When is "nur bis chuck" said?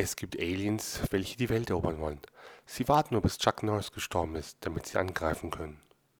3.14-3.64